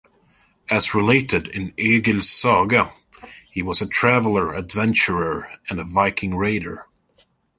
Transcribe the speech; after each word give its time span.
As 0.67 0.95
related 0.95 1.47
in 1.49 1.75
Egil's 1.77 2.27
Saga, 2.27 2.91
he 3.51 3.61
was 3.61 3.83
a 3.83 3.87
traveler, 3.87 4.51
adventurer, 4.51 5.47
and 5.69 5.79
Viking 5.93 6.33
raider. 6.35 6.87